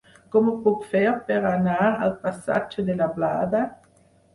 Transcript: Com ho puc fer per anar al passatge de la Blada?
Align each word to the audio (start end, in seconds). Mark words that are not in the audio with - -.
Com 0.35 0.47
ho 0.47 0.55
puc 0.63 0.87
fer 0.93 1.03
per 1.29 1.39
anar 1.51 1.79
al 1.91 2.19
passatge 2.27 2.91
de 2.93 3.01
la 3.05 3.15
Blada? 3.23 3.69